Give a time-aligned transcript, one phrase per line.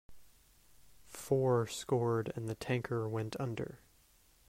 [1.05, 3.81] Four scored and the tanker went under.